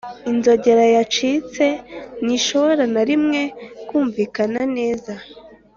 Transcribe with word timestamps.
inzogera 0.31 0.83
yacitse 0.95 1.65
ntishobora 2.25 2.83
na 2.93 3.01
rimwe 3.09 3.41
kumvikana 3.87 4.61
neza. 4.77 5.13